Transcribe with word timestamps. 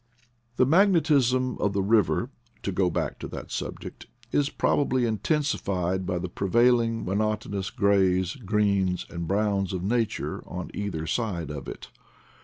The 0.55 0.65
magnetism 0.65 1.59
of 1.59 1.73
the 1.73 1.83
river 1.83 2.31
(to 2.63 2.71
go 2.71 2.89
back 2.89 3.19
to 3.19 3.27
that 3.27 3.51
subject) 3.51 4.07
is 4.31 4.49
probably 4.49 5.05
intensified 5.05 6.07
by 6.07 6.17
the 6.17 6.27
prevailing 6.27 7.05
monotonous 7.05 7.69
grays, 7.69 8.33
greens, 8.37 9.05
and 9.11 9.27
browns 9.27 9.73
of 9.73 9.83
nature 9.83 10.43
on 10.47 10.71
either 10.73 11.05
side 11.05 11.51
of 11.51 11.67
it. 11.67 11.91